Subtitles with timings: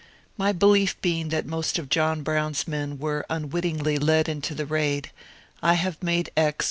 [0.35, 5.11] My belief being that most of John Brown's men were unwittingly led into the raid,
[5.61, 6.55] I have made X.